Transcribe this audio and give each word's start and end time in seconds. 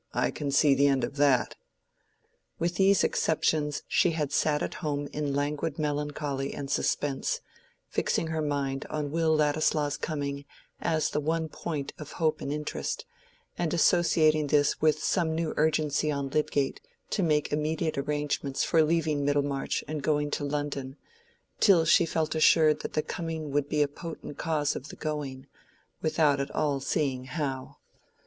I 0.15 0.31
can 0.31 0.49
see 0.49 0.73
the 0.73 0.87
end 0.87 1.03
of 1.03 1.17
that." 1.17 1.55
With 2.57 2.77
these 2.77 3.03
exceptions 3.03 3.83
she 3.87 4.13
had 4.13 4.31
sat 4.31 4.63
at 4.63 4.73
home 4.81 5.07
in 5.13 5.35
languid 5.35 5.77
melancholy 5.77 6.55
and 6.55 6.71
suspense, 6.71 7.39
fixing 7.87 8.25
her 8.29 8.41
mind 8.41 8.87
on 8.89 9.11
Will 9.11 9.35
Ladislaw's 9.35 9.97
coming 9.97 10.43
as 10.79 11.11
the 11.11 11.19
one 11.19 11.49
point 11.49 11.93
of 11.99 12.13
hope 12.13 12.41
and 12.41 12.51
interest, 12.51 13.05
and 13.59 13.75
associating 13.75 14.47
this 14.47 14.81
with 14.81 15.03
some 15.03 15.35
new 15.35 15.53
urgency 15.55 16.09
on 16.09 16.29
Lydgate 16.31 16.81
to 17.11 17.21
make 17.21 17.53
immediate 17.53 17.95
arrangements 17.95 18.63
for 18.63 18.81
leaving 18.81 19.23
Middlemarch 19.23 19.83
and 19.87 20.01
going 20.01 20.31
to 20.31 20.43
London, 20.43 20.97
till 21.59 21.85
she 21.85 22.07
felt 22.07 22.33
assured 22.33 22.79
that 22.81 22.93
the 22.93 23.03
coming 23.03 23.51
would 23.51 23.69
be 23.69 23.83
a 23.83 23.87
potent 23.87 24.39
cause 24.39 24.75
of 24.75 24.87
the 24.87 24.95
going, 24.95 25.45
without 26.01 26.39
at 26.39 26.49
all 26.55 26.79
seeing 26.79 27.25
how. 27.25 27.77